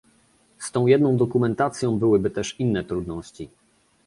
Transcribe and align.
Z 0.59 0.71
tą 0.71 0.87
jedną 0.87 1.17
dokumentacją 1.17 1.99
były 1.99 2.29
też 2.29 2.59
inne 2.59 2.83
trudności 2.83 3.49